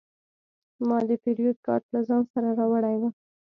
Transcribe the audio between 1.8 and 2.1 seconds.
له